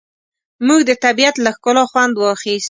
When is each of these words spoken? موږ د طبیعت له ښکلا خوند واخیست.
موږ 0.67 0.79
د 0.89 0.91
طبیعت 1.05 1.35
له 1.45 1.49
ښکلا 1.55 1.83
خوند 1.91 2.13
واخیست. 2.17 2.59